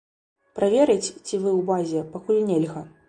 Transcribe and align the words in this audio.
Праверыць, 0.59 1.11
ці 1.27 1.41
вы 1.43 1.51
ў 1.53 1.61
базе, 1.71 2.01
пакуль 2.17 2.41
нельга. 2.49 2.89